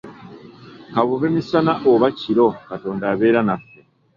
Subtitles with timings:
[0.93, 3.77] Kabube misana oba kiro, Katonda abeera naffe.